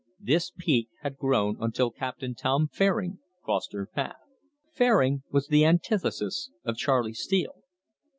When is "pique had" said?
0.49-1.19